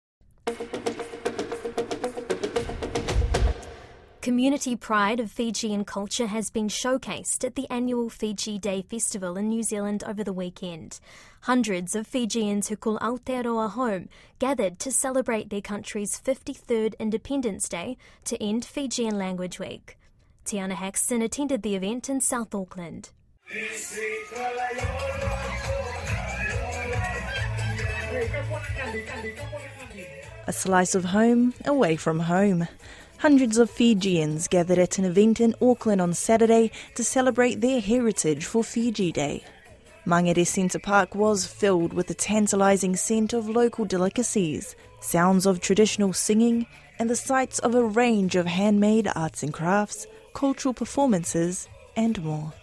Community 4.29 4.75
pride 4.75 5.19
of 5.19 5.31
Fijian 5.31 5.83
culture 5.83 6.27
has 6.27 6.51
been 6.51 6.67
showcased 6.67 7.43
at 7.43 7.55
the 7.55 7.67
annual 7.71 8.11
Fiji 8.11 8.59
Day 8.59 8.83
Festival 8.83 9.37
in 9.37 9.49
New 9.49 9.63
Zealand 9.63 10.03
over 10.05 10.23
the 10.23 10.31
weekend. 10.31 10.99
Hundreds 11.41 11.95
of 11.95 12.05
Fijians 12.05 12.67
who 12.67 12.75
call 12.75 12.99
Aotearoa 12.99 13.71
home 13.71 14.07
gathered 14.37 14.77
to 14.81 14.91
celebrate 14.91 15.49
their 15.49 15.61
country's 15.61 16.21
53rd 16.21 16.93
Independence 16.99 17.67
Day 17.67 17.97
to 18.25 18.39
end 18.39 18.65
Fijian 18.65 19.17
Language 19.17 19.57
Week. 19.57 19.97
Tiana 20.45 20.75
Haxton 20.75 21.23
attended 21.23 21.63
the 21.63 21.73
event 21.73 22.07
in 22.07 22.21
South 22.21 22.53
Auckland. 22.53 23.09
A 30.45 30.53
slice 30.53 30.93
of 30.93 31.05
home 31.05 31.55
away 31.65 31.95
from 31.95 32.19
home. 32.19 32.67
Hundreds 33.19 33.57
of 33.57 33.69
Fijians 33.69 34.47
gathered 34.47 34.77
at 34.79 34.97
an 34.97 35.03
event 35.03 35.41
in 35.41 35.53
Auckland 35.61 35.99
on 35.99 36.13
Saturday 36.13 36.71
to 36.95 37.03
celebrate 37.03 37.59
their 37.59 37.81
heritage 37.81 38.45
for 38.45 38.63
Fiji 38.63 39.11
Day. 39.11 39.43
Mangere 40.05 40.47
Centre 40.47 40.79
Park 40.79 41.13
was 41.15 41.45
filled 41.45 41.91
with 41.91 42.07
the 42.07 42.13
tantalising 42.13 42.95
scent 42.95 43.33
of 43.33 43.49
local 43.49 43.83
delicacies, 43.83 44.73
sounds 45.01 45.45
of 45.45 45.59
traditional 45.59 46.13
singing, 46.13 46.65
and 46.97 47.09
the 47.09 47.15
sights 47.17 47.59
of 47.59 47.75
a 47.75 47.83
range 47.83 48.37
of 48.37 48.45
handmade 48.45 49.09
arts 49.13 49.43
and 49.43 49.53
crafts, 49.53 50.07
cultural 50.33 50.73
performances, 50.73 51.67
and 51.97 52.23
more. 52.23 52.53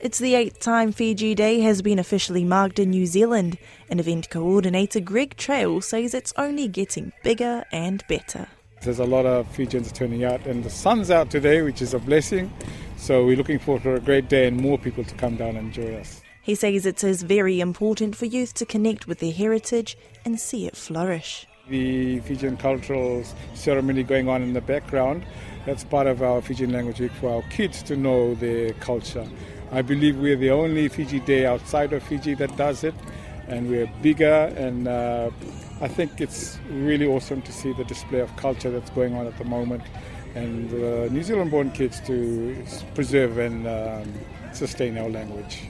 It's 0.00 0.18
the 0.18 0.34
eighth 0.34 0.60
time 0.60 0.92
Fiji 0.92 1.34
Day 1.34 1.60
has 1.60 1.82
been 1.82 1.98
officially 1.98 2.42
marked 2.42 2.78
in 2.78 2.88
New 2.88 3.04
Zealand, 3.04 3.58
and 3.90 4.00
event 4.00 4.30
coordinator 4.30 5.00
Greg 5.00 5.36
Trail 5.36 5.82
says 5.82 6.14
it's 6.14 6.32
only 6.38 6.68
getting 6.68 7.12
bigger 7.22 7.66
and 7.70 8.02
better. 8.08 8.48
There's 8.84 8.98
a 8.98 9.06
lot 9.06 9.24
of 9.24 9.48
Fijians 9.48 9.90
turning 9.92 10.24
out, 10.24 10.46
and 10.46 10.62
the 10.62 10.68
sun's 10.68 11.10
out 11.10 11.30
today, 11.30 11.62
which 11.62 11.80
is 11.80 11.94
a 11.94 11.98
blessing. 11.98 12.52
So 12.98 13.24
we're 13.24 13.36
looking 13.36 13.58
forward 13.58 13.82
to 13.84 13.94
a 13.94 14.00
great 14.00 14.28
day 14.28 14.46
and 14.46 14.58
more 14.58 14.76
people 14.76 15.04
to 15.04 15.14
come 15.14 15.36
down 15.36 15.56
and 15.56 15.72
join 15.72 15.94
us. 15.94 16.20
He 16.42 16.54
says 16.54 16.84
it 16.84 17.02
is 17.02 17.22
very 17.22 17.60
important 17.60 18.14
for 18.14 18.26
youth 18.26 18.52
to 18.54 18.66
connect 18.66 19.06
with 19.06 19.20
their 19.20 19.32
heritage 19.32 19.96
and 20.26 20.38
see 20.38 20.66
it 20.66 20.76
flourish. 20.76 21.46
The 21.70 22.20
Fijian 22.20 22.58
cultural 22.58 23.24
ceremony 23.54 24.02
going 24.02 24.28
on 24.28 24.42
in 24.42 24.52
the 24.52 24.60
background, 24.60 25.24
that's 25.64 25.84
part 25.84 26.06
of 26.06 26.22
our 26.22 26.42
Fijian 26.42 26.70
language 26.70 27.00
week 27.00 27.12
for 27.12 27.36
our 27.36 27.42
kids 27.48 27.82
to 27.84 27.96
know 27.96 28.34
their 28.34 28.74
culture. 28.74 29.26
I 29.72 29.80
believe 29.80 30.18
we're 30.18 30.36
the 30.36 30.50
only 30.50 30.88
Fiji 30.88 31.20
Day 31.20 31.46
outside 31.46 31.94
of 31.94 32.02
Fiji 32.02 32.34
that 32.34 32.54
does 32.58 32.84
it, 32.84 32.94
and 33.48 33.68
we're 33.68 33.90
bigger. 34.02 34.52
And 34.56 34.88
uh, 34.88 35.30
I 35.80 35.88
think 35.88 36.20
it's 36.20 36.58
really 36.70 37.06
awesome 37.06 37.42
to 37.42 37.52
see 37.52 37.72
the 37.72 37.84
display 37.84 38.20
of 38.20 38.34
culture 38.36 38.70
that's 38.70 38.90
going 38.90 39.14
on 39.14 39.26
at 39.26 39.36
the 39.38 39.44
moment, 39.44 39.82
and 40.34 40.72
uh, 40.72 41.12
New 41.12 41.22
Zealand-born 41.22 41.70
kids 41.72 42.00
to 42.06 42.56
preserve 42.94 43.38
and 43.38 43.66
um, 43.66 44.12
sustain 44.52 44.98
our 44.98 45.08
language. 45.08 45.62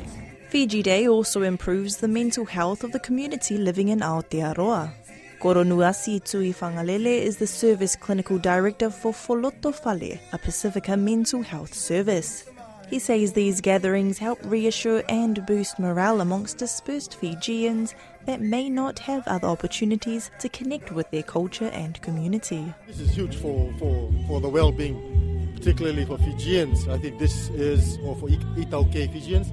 Fiji 0.49 0.83
Day 0.83 1.09
also 1.09 1.43
improves 1.43 1.97
the 1.97 2.09
mental 2.09 2.45
health 2.45 2.85
of 2.85 2.93
the 2.93 3.01
community 3.01 3.59
living 3.59 3.89
in 3.89 4.01
Aotearoa. 4.01 4.93
Koronuasi 5.41 6.25
Tui 6.25 6.53
Fangalele 6.55 7.21
is 7.21 7.37
the 7.37 7.47
Service 7.47 7.97
Clinical 7.97 8.39
Director 8.39 8.89
for 8.89 9.13
Foloto 9.13 9.75
Fale, 9.75 10.19
a 10.33 10.39
Pacifica 10.39 10.97
mental 10.97 11.43
health 11.43 11.75
service. 11.75 12.45
He 12.89 12.99
says 12.99 13.33
these 13.33 13.61
gatherings 13.61 14.19
help 14.19 14.39
reassure 14.45 15.03
and 15.09 15.45
boost 15.47 15.79
morale 15.79 16.21
amongst 16.21 16.59
dispersed 16.59 17.17
Fijians 17.17 17.95
that 18.27 18.41
may 18.41 18.69
not 18.69 18.99
have 19.01 19.27
other 19.27 19.49
opportunities 19.49 20.31
to 20.39 20.49
connect 20.49 20.93
with 20.93 21.11
their 21.11 21.23
culture 21.23 21.69
and 21.69 22.01
community. 22.03 22.73
This 22.87 23.01
is 23.01 23.11
huge 23.11 23.37
for, 23.37 23.73
for, 23.79 24.13
for 24.27 24.41
the 24.41 24.49
well 24.49 24.73
being, 24.73 25.53
particularly 25.55 26.05
for 26.05 26.19
Fijians. 26.19 26.89
I 26.89 26.99
think 26.99 27.19
this 27.19 27.49
is, 27.51 27.99
or 27.99 28.17
for 28.17 28.29
iTaukei 28.29 29.13
Fijians, 29.13 29.51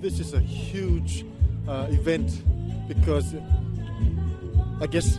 this 0.00 0.20
is 0.20 0.34
a 0.34 0.40
huge 0.40 1.24
uh, 1.68 1.86
event 1.90 2.42
because 2.88 3.34
I 4.80 4.86
guess 4.86 5.18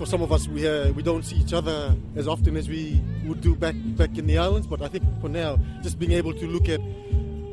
for 0.00 0.06
some 0.06 0.22
of 0.22 0.32
us 0.32 0.48
we 0.48 0.66
uh, 0.66 0.90
we 0.92 1.02
don't 1.02 1.26
see 1.26 1.36
each 1.36 1.52
other 1.52 1.94
as 2.16 2.26
often 2.26 2.56
as 2.56 2.70
we 2.70 3.02
would 3.26 3.42
do 3.42 3.54
back 3.54 3.74
back 4.00 4.16
in 4.16 4.26
the 4.26 4.38
islands. 4.38 4.66
But 4.66 4.80
I 4.80 4.88
think 4.88 5.04
for 5.20 5.28
now, 5.28 5.58
just 5.82 5.98
being 5.98 6.12
able 6.12 6.32
to 6.32 6.46
look 6.46 6.70
at 6.70 6.80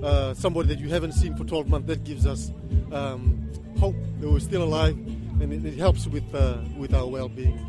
uh, 0.02 0.34
somebody 0.34 0.70
that 0.70 0.80
you 0.80 0.88
haven't 0.88 1.12
seen 1.12 1.36
for 1.36 1.44
12 1.44 1.68
months 1.68 1.88
that 1.88 2.06
gives 2.06 2.26
us 2.26 2.54
um, 2.94 3.52
hope 3.78 3.98
that 4.22 4.30
we're 4.30 4.40
still 4.40 4.64
alive, 4.64 4.96
and 5.42 5.52
it, 5.52 5.66
it 5.66 5.78
helps 5.78 6.08
with 6.08 6.24
uh, 6.34 6.60
with 6.78 6.94
our 6.94 7.06
well-being. 7.06 7.60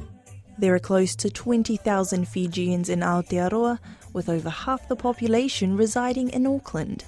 There 0.59 0.75
are 0.77 0.81
close 0.81 1.17
to 1.17 1.29
20,000 1.29 2.29
Fijians 2.29 2.89
in 2.89 3.01
Aotearoa, 3.01 3.81
with 4.13 4.29
over 4.29 4.51
half 4.51 4.89
the 4.89 4.97
population 4.97 5.77
residing 5.77 6.31
in 6.31 6.47
Auckland. 6.47 7.05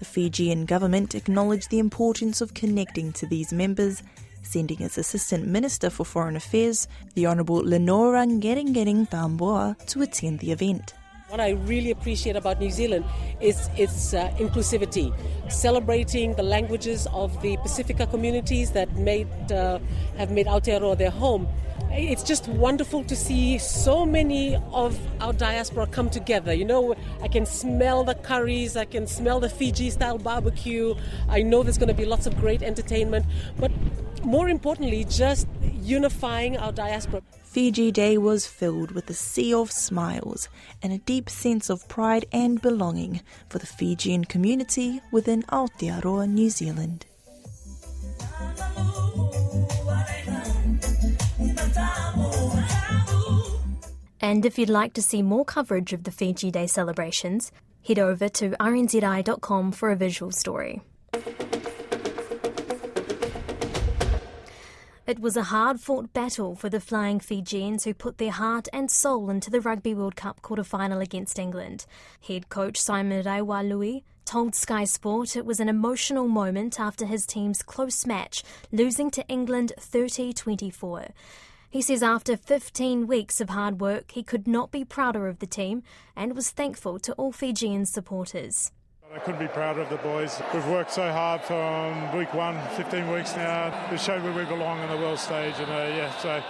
The 0.00 0.04
Fijian 0.04 0.64
government 0.64 1.14
acknowledged 1.14 1.70
the 1.70 1.78
importance 1.78 2.40
of 2.40 2.54
connecting 2.54 3.12
to 3.12 3.26
these 3.26 3.52
members, 3.52 4.02
sending 4.46 4.80
its 4.80 4.96
Assistant 4.96 5.46
Minister 5.46 5.90
for 5.90 6.04
Foreign 6.04 6.36
Affairs, 6.36 6.88
the 7.14 7.26
Honourable 7.26 7.62
Lenora 7.64 8.24
Qereqeretabua, 8.26 9.84
to 9.86 10.02
attend 10.02 10.38
the 10.38 10.52
event. 10.52 10.94
What 11.28 11.40
I 11.40 11.50
really 11.66 11.90
appreciate 11.90 12.36
about 12.36 12.60
New 12.60 12.70
Zealand 12.70 13.04
is 13.40 13.68
its 13.76 14.14
uh, 14.14 14.28
inclusivity, 14.38 15.12
celebrating 15.50 16.34
the 16.36 16.44
languages 16.44 17.08
of 17.12 17.42
the 17.42 17.56
Pacifica 17.56 18.06
communities 18.06 18.70
that 18.70 18.94
made 18.94 19.26
uh, 19.50 19.80
have 20.16 20.30
made 20.30 20.46
Aotearoa 20.46 20.96
their 20.96 21.10
home 21.10 21.48
it's 21.98 22.22
just 22.22 22.48
wonderful 22.48 23.04
to 23.04 23.16
see 23.16 23.58
so 23.58 24.04
many 24.04 24.56
of 24.72 24.98
our 25.20 25.32
diaspora 25.32 25.86
come 25.86 26.10
together. 26.10 26.52
You 26.52 26.64
know, 26.64 26.94
I 27.22 27.28
can 27.28 27.46
smell 27.46 28.04
the 28.04 28.14
curries, 28.14 28.76
I 28.76 28.84
can 28.84 29.06
smell 29.06 29.40
the 29.40 29.48
Fiji 29.48 29.90
style 29.90 30.18
barbecue. 30.18 30.94
I 31.28 31.42
know 31.42 31.62
there's 31.62 31.78
going 31.78 31.88
to 31.88 31.94
be 31.94 32.04
lots 32.04 32.26
of 32.26 32.36
great 32.36 32.62
entertainment, 32.62 33.26
but 33.58 33.70
more 34.24 34.48
importantly, 34.48 35.04
just 35.04 35.48
unifying 35.80 36.56
our 36.56 36.72
diaspora. 36.72 37.22
Fiji 37.44 37.90
Day 37.90 38.18
was 38.18 38.46
filled 38.46 38.90
with 38.90 39.08
a 39.08 39.14
sea 39.14 39.54
of 39.54 39.72
smiles 39.72 40.48
and 40.82 40.92
a 40.92 40.98
deep 40.98 41.30
sense 41.30 41.70
of 41.70 41.88
pride 41.88 42.26
and 42.32 42.60
belonging 42.60 43.22
for 43.48 43.58
the 43.58 43.66
Fijian 43.66 44.24
community 44.26 45.00
within 45.10 45.42
Aotearoa, 45.44 46.28
New 46.28 46.50
Zealand. 46.50 47.06
And 54.20 54.46
if 54.46 54.58
you'd 54.58 54.70
like 54.70 54.92
to 54.94 55.02
see 55.02 55.22
more 55.22 55.44
coverage 55.44 55.92
of 55.92 56.04
the 56.04 56.10
Fiji 56.10 56.50
Day 56.50 56.66
celebrations, 56.66 57.52
head 57.86 57.98
over 57.98 58.28
to 58.30 58.50
rnzi.com 58.50 59.72
for 59.72 59.90
a 59.90 59.96
visual 59.96 60.32
story. 60.32 60.80
It 65.06 65.20
was 65.20 65.36
a 65.36 65.44
hard 65.44 65.78
fought 65.78 66.12
battle 66.12 66.56
for 66.56 66.68
the 66.68 66.80
Flying 66.80 67.20
Fijians 67.20 67.84
who 67.84 67.94
put 67.94 68.18
their 68.18 68.32
heart 68.32 68.66
and 68.72 68.90
soul 68.90 69.30
into 69.30 69.50
the 69.50 69.60
Rugby 69.60 69.94
World 69.94 70.16
Cup 70.16 70.42
quarter 70.42 70.64
final 70.64 71.00
against 71.00 71.38
England. 71.38 71.86
Head 72.26 72.48
coach 72.48 72.76
Simon 72.76 73.22
Raiwalui 73.22 74.02
told 74.24 74.56
Sky 74.56 74.82
Sport 74.82 75.36
it 75.36 75.46
was 75.46 75.60
an 75.60 75.68
emotional 75.68 76.26
moment 76.26 76.80
after 76.80 77.06
his 77.06 77.24
team's 77.24 77.62
close 77.62 78.04
match, 78.04 78.42
losing 78.72 79.08
to 79.12 79.24
England 79.28 79.72
30 79.78 80.32
24. 80.32 81.06
He 81.76 81.82
says 81.82 82.02
after 82.02 82.38
15 82.38 83.06
weeks 83.06 83.38
of 83.38 83.50
hard 83.50 83.82
work, 83.82 84.12
he 84.12 84.22
could 84.22 84.48
not 84.48 84.70
be 84.70 84.82
prouder 84.82 85.28
of 85.28 85.40
the 85.40 85.46
team 85.46 85.82
and 86.16 86.34
was 86.34 86.48
thankful 86.48 86.98
to 87.00 87.12
all 87.16 87.32
Fijian 87.32 87.84
supporters. 87.84 88.72
I 89.14 89.18
couldn't 89.18 89.40
be 89.40 89.48
prouder 89.48 89.82
of 89.82 89.90
the 89.90 89.98
boys. 89.98 90.40
We've 90.54 90.66
worked 90.68 90.90
so 90.90 91.12
hard 91.12 91.42
from 91.42 92.16
week 92.16 92.32
one, 92.32 92.58
15 92.76 93.10
weeks 93.10 93.36
now. 93.36 93.88
We've 93.90 94.00
shown 94.00 94.24
where 94.24 94.32
we 94.32 94.46
belong 94.46 94.80
on 94.80 94.88
the 94.88 94.96
world 94.96 95.18
stage, 95.18 95.52
and 95.58 95.70
uh, 95.70 95.94
yeah, 95.94 96.16
so 96.16 96.42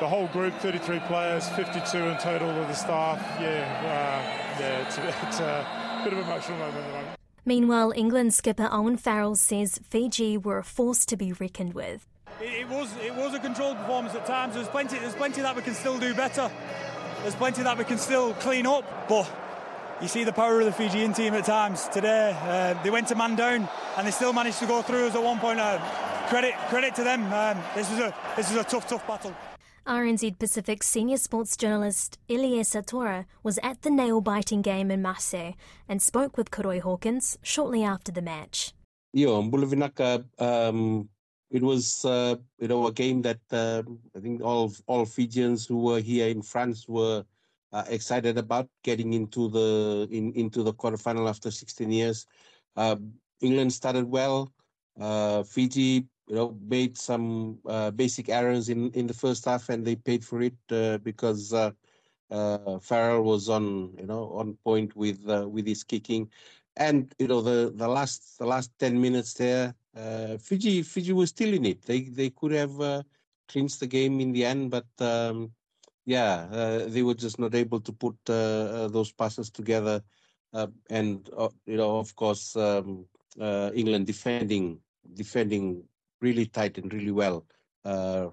the 0.00 0.08
whole 0.08 0.26
group, 0.26 0.52
33 0.54 0.98
players, 1.06 1.48
52 1.50 1.96
in 1.98 2.18
total 2.18 2.48
with 2.58 2.66
the 2.66 2.74
staff. 2.74 3.20
Yeah, 3.40 3.62
uh, 3.82 4.58
yeah, 4.60 4.78
it's, 4.80 4.98
it's 4.98 5.38
a 5.38 6.02
bit 6.02 6.12
of 6.12 6.18
an 6.18 6.24
emotional 6.24 6.58
moment 6.58 6.88
moment. 6.88 7.18
Meanwhile, 7.44 7.92
England 7.94 8.34
skipper 8.34 8.68
Owen 8.72 8.96
Farrell 8.96 9.36
says 9.36 9.78
Fiji 9.88 10.36
were 10.36 10.58
a 10.58 10.64
force 10.64 11.06
to 11.06 11.16
be 11.16 11.32
reckoned 11.32 11.74
with. 11.74 12.08
It, 12.40 12.62
it, 12.62 12.68
was 12.68 12.94
it 12.96 13.14
was 13.14 13.34
a 13.34 13.38
controlled 13.38 13.76
performance 13.78 14.14
at 14.14 14.26
times. 14.26 14.54
There's 14.54 14.68
plenty 14.68 14.98
there's 14.98 15.14
plenty 15.14 15.40
that 15.42 15.54
we 15.54 15.62
can 15.62 15.74
still 15.74 15.98
do 15.98 16.14
better. 16.14 16.50
There's 17.22 17.34
plenty 17.34 17.62
that 17.62 17.78
we 17.78 17.84
can 17.84 17.98
still 17.98 18.34
clean 18.34 18.66
up. 18.66 18.84
But 19.08 19.30
you 20.00 20.08
see 20.08 20.24
the 20.24 20.32
power 20.32 20.60
of 20.60 20.66
the 20.66 20.72
Fijian 20.72 21.12
team 21.12 21.34
at 21.34 21.44
times. 21.44 21.88
Today 21.88 22.36
uh, 22.42 22.82
they 22.82 22.90
went 22.90 23.08
to 23.08 23.14
man 23.14 23.36
down 23.36 23.68
and 23.96 24.06
they 24.06 24.10
still 24.10 24.32
managed 24.32 24.58
to 24.58 24.66
go 24.66 24.82
through 24.82 25.06
us 25.06 25.14
at 25.14 25.22
one 25.22 25.38
point. 25.38 25.60
Uh, 25.60 25.78
credit 26.28 26.54
credit 26.68 26.94
to 26.96 27.04
them. 27.04 27.32
Um, 27.32 27.62
this 27.74 27.90
was 27.90 28.00
a 28.00 28.14
this 28.36 28.50
was 28.50 28.58
a 28.58 28.64
tough 28.64 28.88
tough 28.88 29.06
battle. 29.06 29.34
RNZ 29.86 30.38
Pacific 30.38 30.82
senior 30.82 31.18
sports 31.18 31.58
journalist 31.58 32.18
Iliesa 32.28 32.84
Tora 32.84 33.26
was 33.42 33.58
at 33.62 33.82
the 33.82 33.90
nail 33.90 34.22
biting 34.22 34.62
game 34.62 34.90
in 34.90 35.02
Marseille 35.02 35.52
and 35.86 36.00
spoke 36.00 36.38
with 36.38 36.50
Koroi 36.50 36.80
Hawkins 36.80 37.38
shortly 37.42 37.84
after 37.84 38.10
the 38.10 38.22
match. 38.22 38.72
Yeah, 39.12 39.28
Mbulavinaka 39.28 40.24
um, 40.38 41.10
it 41.54 41.62
was 41.62 42.04
uh, 42.04 42.34
you 42.58 42.66
know 42.66 42.88
a 42.88 42.92
game 42.92 43.22
that 43.22 43.38
uh, 43.52 43.82
I 44.16 44.18
think 44.18 44.42
all 44.42 44.72
all 44.88 45.06
Fijians 45.06 45.64
who 45.64 45.78
were 45.78 46.00
here 46.00 46.28
in 46.28 46.42
France 46.42 46.88
were 46.88 47.24
uh, 47.72 47.84
excited 47.88 48.36
about 48.38 48.68
getting 48.82 49.12
into 49.14 49.48
the 49.48 50.08
in, 50.10 50.32
into 50.32 50.64
the 50.64 50.74
quarterfinal 50.74 51.28
after 51.28 51.52
16 51.52 51.92
years. 51.92 52.26
Um, 52.74 53.14
England 53.40 53.72
started 53.72 54.10
well. 54.10 54.52
Uh, 55.00 55.44
Fiji 55.44 56.08
you 56.26 56.34
know 56.34 56.58
made 56.66 56.98
some 56.98 57.60
uh, 57.68 57.92
basic 57.92 58.28
errors 58.28 58.68
in 58.68 58.90
in 58.90 59.06
the 59.06 59.14
first 59.14 59.44
half 59.44 59.68
and 59.68 59.86
they 59.86 59.94
paid 59.94 60.24
for 60.24 60.42
it 60.42 60.58
uh, 60.70 60.98
because. 60.98 61.54
Farrell 62.80 63.22
was 63.22 63.48
on, 63.48 63.94
you 63.96 64.06
know, 64.06 64.32
on 64.34 64.58
point 64.64 64.96
with 64.96 65.22
with 65.46 65.64
his 65.68 65.84
kicking, 65.84 66.28
and 66.76 67.14
you 67.20 67.28
know 67.28 67.40
the 67.40 67.70
the 67.76 67.86
last 67.86 68.38
the 68.38 68.46
last 68.46 68.72
10 68.80 69.00
minutes 69.00 69.34
there 69.34 69.72
uh, 69.96 70.36
Fiji 70.38 70.82
Fiji 70.82 71.12
was 71.12 71.30
still 71.30 71.52
in 71.52 71.64
it. 71.64 71.82
They 71.82 72.02
they 72.02 72.30
could 72.30 72.52
have 72.52 72.80
uh, 72.80 73.02
clinched 73.48 73.80
the 73.80 73.86
game 73.86 74.20
in 74.20 74.32
the 74.32 74.44
end, 74.44 74.70
but 74.70 74.86
um, 75.00 75.52
yeah, 76.04 76.46
uh, 76.50 76.86
they 76.86 77.02
were 77.02 77.14
just 77.14 77.38
not 77.38 77.54
able 77.54 77.80
to 77.80 77.92
put 77.92 78.16
uh, 78.28 78.32
uh, 78.32 78.88
those 78.88 79.12
passes 79.12 79.50
together. 79.50 80.02
Uh, 80.52 80.68
and 80.90 81.28
you 81.66 81.76
know, 81.76 81.98
of 81.98 82.14
course, 82.16 82.56
um, 82.56 83.06
England 83.38 84.06
defending 84.06 84.80
defending 85.14 85.82
really 86.20 86.46
tight 86.46 86.78
and 86.78 86.92
really 86.92 87.10
well 87.10 87.44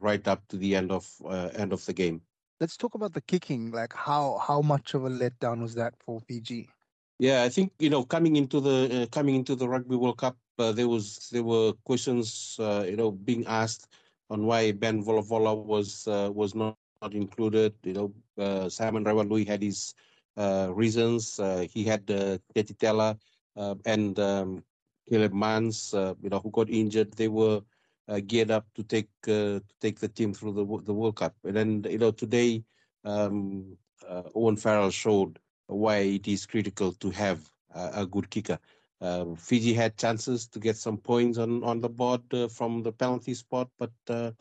right 0.02 0.28
up 0.28 0.48
to 0.48 0.58
the 0.58 0.76
end 0.76 0.92
of 0.92 1.08
end 1.56 1.74
of 1.74 1.86
the 1.86 1.94
game. 1.94 2.22
Let's 2.60 2.78
talk 2.78 2.94
about 2.94 3.14
the 3.14 3.22
kicking. 3.22 3.72
Like 3.72 3.94
how 3.94 4.38
how 4.38 4.62
much 4.62 4.94
of 4.94 5.06
a 5.06 5.10
letdown 5.10 5.62
was 5.62 5.74
that 5.76 5.94
for 6.00 6.20
Fiji? 6.22 6.70
Yeah, 7.18 7.44
I 7.44 7.50
think 7.50 7.74
you 7.80 7.90
know 7.90 8.04
coming 8.04 8.36
into 8.36 8.60
the 8.60 9.08
coming 9.12 9.36
into 9.36 9.56
the 9.56 9.68
Rugby 9.68 9.96
World 9.96 10.18
Cup, 10.18 10.38
uh, 10.62 10.72
there 10.72 10.88
was 10.88 11.30
there 11.32 11.44
were 11.44 11.74
questions 11.84 12.58
uh, 12.60 12.86
you 12.88 12.98
know 12.98 13.12
being 13.12 13.46
asked 13.48 13.88
on 14.30 14.46
why 14.46 14.72
Ben 14.72 15.04
Volavola 15.04 15.56
was 15.58 16.08
uh, 16.08 16.30
was 16.34 16.56
not 16.56 16.78
not 17.02 17.14
included. 17.14 17.74
You 17.84 17.94
know, 17.94 18.14
uh, 18.38 18.70
Simon 18.70 19.04
Raiwalui 19.04 19.48
had 19.48 19.62
his 19.64 19.96
uh, 20.38 20.70
reasons. 20.74 21.40
He 21.74 21.84
had 21.84 22.10
uh, 22.12 22.38
Teti 22.56 22.78
Tela 22.78 23.18
and 23.86 24.20
um, 24.20 24.64
Caleb 25.10 25.34
Muntz, 25.34 25.94
you 25.94 26.30
know, 26.30 26.40
who 26.40 26.52
got 26.52 26.70
injured. 26.70 27.14
They 27.14 27.28
were 27.28 27.62
geared 28.28 28.52
up 28.52 28.66
to 28.76 28.84
take 28.84 29.10
to 29.24 29.62
take 29.80 30.00
the 30.00 30.08
team 30.10 30.34
through 30.34 30.54
the 30.54 30.66
the 30.86 30.94
World 30.94 31.16
Cup. 31.18 31.36
And 31.44 31.56
then 31.56 31.86
you 31.90 31.98
know 31.98 32.12
today, 32.12 32.64
um, 33.04 33.78
Owen 34.36 34.58
Farrell 34.58 34.92
showed 34.92 35.40
why 35.68 35.98
it 36.20 36.28
is 36.28 36.46
critical 36.46 36.92
to 36.94 37.10
have 37.12 37.50
a 37.74 38.06
good 38.06 38.30
kicker. 38.30 38.60
Uh, 39.02 39.36
Fiji 39.36 39.74
had 39.74 39.98
chances 39.98 40.48
to 40.48 40.60
get 40.60 40.78
some 40.78 40.98
points 40.98 41.38
on 41.38 41.64
on 41.64 41.82
the 41.82 41.90
board 41.90 42.22
uh, 42.34 42.48
from 42.48 42.84
the 42.84 42.92
penalty 42.92 43.34
spot, 43.34 43.70
but 43.80 43.92
uh, 44.10 44.32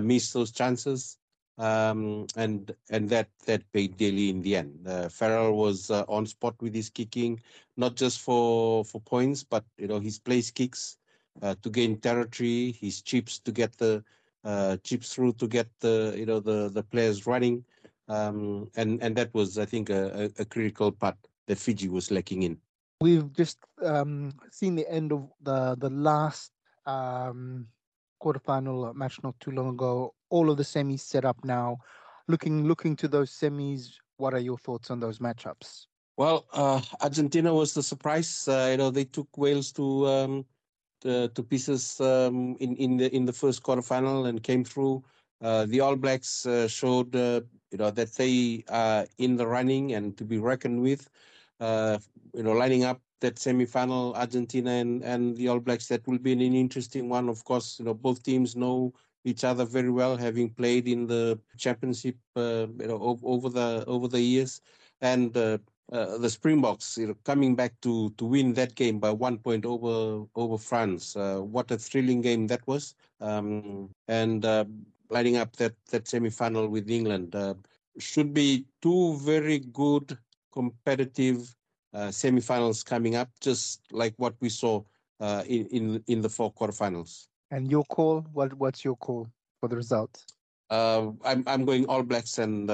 missed 0.00 0.32
those 0.32 0.52
chances. 0.52 1.18
Um, 1.58 2.26
and 2.36 2.74
and 2.90 3.08
that 3.08 3.28
that 3.46 3.62
paid 3.72 3.96
dearly 3.96 4.28
in 4.28 4.42
the 4.42 4.56
end. 4.56 4.86
Farrell 5.10 5.56
was 5.56 5.90
on 5.90 6.26
spot 6.26 6.54
with 6.60 6.74
his 6.74 6.90
kicking, 6.90 7.40
not 7.76 7.96
just 7.96 8.20
for 8.20 8.84
for 8.84 9.00
points, 9.00 9.42
but 9.42 9.64
you 9.78 9.88
know 9.88 9.98
his 9.98 10.18
place 10.18 10.50
kicks 10.50 10.98
uh, 11.42 11.54
to 11.62 11.70
gain 11.70 11.98
territory, 11.98 12.72
his 12.72 13.02
chips 13.02 13.38
to 13.40 13.52
get 13.52 13.76
the 13.76 14.04
uh, 14.44 14.76
chips 14.78 15.12
through 15.14 15.32
to 15.34 15.46
get 15.48 15.68
the 15.80 16.14
you 16.16 16.26
know 16.26 16.40
the 16.40 16.68
the 16.70 16.82
players 16.82 17.26
running, 17.26 17.64
um, 18.08 18.70
and 18.76 19.02
and 19.02 19.16
that 19.16 19.32
was 19.34 19.58
I 19.58 19.64
think 19.64 19.90
a, 19.90 20.30
a, 20.38 20.44
critical 20.44 20.92
part 20.92 21.16
that 21.46 21.58
Fiji 21.58 21.88
was 21.88 22.10
lacking 22.10 22.42
in. 22.42 22.58
We've 23.00 23.30
just 23.32 23.58
um, 23.82 24.32
seen 24.50 24.74
the 24.74 24.90
end 24.90 25.12
of 25.12 25.28
the 25.42 25.76
the 25.78 25.90
last 25.90 26.52
um, 26.86 27.66
quarterfinal 28.22 28.94
match 28.94 29.22
not 29.22 29.38
too 29.38 29.50
long 29.50 29.68
ago. 29.68 30.14
All 30.30 30.50
of 30.50 30.56
the 30.56 30.62
semis 30.62 31.00
set 31.00 31.24
up 31.24 31.44
now. 31.44 31.78
Looking 32.26 32.64
looking 32.66 32.96
to 32.96 33.08
those 33.08 33.30
semis, 33.30 33.92
what 34.16 34.32
are 34.32 34.40
your 34.40 34.58
thoughts 34.58 34.90
on 34.90 34.98
those 34.98 35.18
matchups? 35.18 35.86
Well, 36.16 36.46
uh, 36.54 36.80
Argentina 37.02 37.52
was 37.52 37.74
the 37.74 37.82
surprise. 37.82 38.48
Uh, 38.48 38.68
you 38.70 38.78
know, 38.78 38.90
they 38.90 39.04
took 39.04 39.28
Wales 39.36 39.72
to 39.72 40.06
um, 40.06 40.46
uh, 41.04 41.28
to 41.28 41.42
pieces 41.42 42.00
um, 42.00 42.56
in 42.60 42.76
in 42.76 42.96
the 42.96 43.14
in 43.14 43.26
the 43.26 43.32
first 43.32 43.62
quarterfinal 43.62 44.26
and 44.26 44.42
came 44.42 44.64
through. 44.64 45.04
Uh, 45.42 45.66
the 45.66 45.80
All 45.80 45.96
Blacks 45.96 46.46
uh, 46.46 46.66
showed 46.66 47.14
uh, 47.14 47.42
you 47.70 47.76
know 47.76 47.90
that 47.90 48.14
they 48.14 48.64
are 48.70 49.06
in 49.18 49.36
the 49.36 49.46
running 49.46 49.92
and 49.92 50.16
to 50.16 50.24
be 50.24 50.38
reckoned 50.38 50.80
with. 50.80 51.10
Uh, 51.60 51.98
you 52.34 52.42
know, 52.42 52.52
lining 52.52 52.84
up 52.84 53.00
that 53.20 53.38
semi-final, 53.38 54.14
Argentina 54.14 54.70
and, 54.70 55.02
and 55.02 55.36
the 55.36 55.48
All 55.48 55.60
Blacks, 55.60 55.88
that 55.88 56.06
will 56.06 56.18
be 56.18 56.32
an 56.32 56.40
interesting 56.40 57.08
one. 57.08 57.28
Of 57.28 57.44
course, 57.44 57.78
you 57.78 57.84
know 57.84 57.94
both 57.94 58.22
teams 58.22 58.56
know 58.56 58.92
each 59.24 59.42
other 59.42 59.64
very 59.64 59.90
well, 59.90 60.16
having 60.16 60.50
played 60.50 60.86
in 60.86 61.06
the 61.06 61.38
championship, 61.56 62.16
uh, 62.36 62.66
you 62.78 62.86
know, 62.86 63.18
over 63.22 63.48
the 63.48 63.84
over 63.86 64.06
the 64.06 64.20
years, 64.20 64.60
and 65.00 65.36
uh, 65.36 66.18
the 66.18 66.28
Springboks 66.28 66.98
you 66.98 67.08
know, 67.08 67.16
coming 67.24 67.54
back 67.54 67.80
to 67.80 68.10
to 68.10 68.24
win 68.24 68.52
that 68.54 68.74
game 68.74 68.98
by 68.98 69.10
one 69.10 69.38
point 69.38 69.64
over 69.64 70.26
over 70.34 70.58
France. 70.58 71.16
Uh, 71.16 71.38
what 71.40 71.70
a 71.70 71.78
thrilling 71.78 72.20
game 72.20 72.46
that 72.48 72.66
was! 72.66 72.94
Um, 73.20 73.90
and 74.08 74.44
uh, 74.44 74.64
lining 75.10 75.36
up 75.36 75.56
that 75.56 75.74
that 75.90 76.08
semi 76.08 76.30
final 76.30 76.68
with 76.68 76.90
England 76.90 77.34
uh, 77.34 77.54
should 77.98 78.34
be 78.34 78.66
two 78.82 79.16
very 79.18 79.60
good 79.60 80.18
competitive 80.56 81.54
uh, 81.92 82.10
semi-finals 82.10 82.82
coming 82.82 83.14
up, 83.14 83.28
just 83.40 83.80
like 83.92 84.14
what 84.16 84.34
we 84.40 84.48
saw 84.48 84.82
uh, 85.20 85.42
in 85.46 85.66
in 85.76 85.84
in 86.12 86.18
the 86.24 86.28
four 86.36 86.50
quarterfinals. 86.52 87.28
And 87.50 87.70
your 87.70 87.84
call? 87.84 88.24
What 88.32 88.50
what's 88.62 88.84
your 88.84 88.96
call 88.96 89.28
for 89.60 89.68
the 89.68 89.76
result? 89.76 90.12
I'm 90.70 91.40
I'm 91.52 91.64
going 91.64 91.84
All 91.86 92.02
Blacks 92.02 92.38
and 92.38 92.68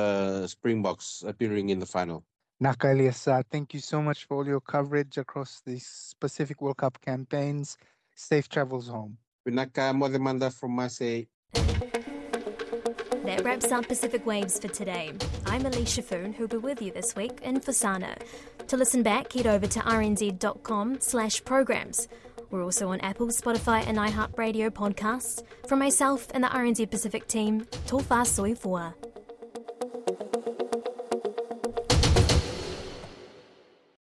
Springboks 0.48 1.24
appearing 1.26 1.70
in 1.70 1.78
the 1.78 1.90
final. 1.96 2.24
Naka 2.60 2.86
Eliasa, 2.94 3.42
thank 3.50 3.74
you 3.74 3.80
so 3.80 4.00
much 4.00 4.24
for 4.24 4.36
all 4.36 4.46
your 4.46 4.60
coverage 4.60 5.18
across 5.18 5.60
these 5.66 6.14
Pacific 6.20 6.62
World 6.62 6.76
Cup 6.76 6.94
campaigns. 7.00 7.76
Safe 8.14 8.48
travels 8.48 8.86
home. 8.88 9.18
Naka 9.46 9.92
Modemanda 9.92 10.48
from 10.52 10.70
Marseille. 10.78 11.26
That 13.32 13.44
wraps 13.44 13.72
up 13.72 13.88
Pacific 13.88 14.26
Waves 14.26 14.58
for 14.58 14.68
today. 14.68 15.10
I'm 15.46 15.62
Eleisha 15.62 16.04
Foon, 16.04 16.34
who'll 16.34 16.48
be 16.48 16.58
with 16.58 16.82
you 16.82 16.92
this 16.92 17.16
week 17.16 17.40
in 17.40 17.60
Fasana. 17.60 18.18
To 18.68 18.76
listen 18.76 19.02
back, 19.02 19.32
head 19.32 19.46
over 19.46 19.66
to 19.66 19.80
rnz.com 19.80 21.00
slash 21.00 21.42
programs. 21.42 22.08
We're 22.50 22.62
also 22.62 22.90
on 22.90 23.00
Apple, 23.00 23.28
Spotify 23.28 23.86
and 23.86 23.96
iHeartRadio 23.96 24.68
podcasts. 24.68 25.42
From 25.66 25.78
myself 25.78 26.28
and 26.34 26.44
the 26.44 26.48
RNZ 26.48 26.90
Pacific 26.90 27.26
team, 27.26 27.64
Tofa 27.86 28.26
Soifua. 28.26 28.92